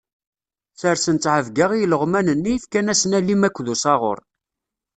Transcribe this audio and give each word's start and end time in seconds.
Sersen 0.79 1.17
ttɛebga 1.17 1.65
i 1.73 1.79
ileɣman-nni, 1.83 2.53
fkan-asen 2.63 3.17
alim 3.17 3.41
akked 3.47 3.67
usaɣur. 3.73 4.19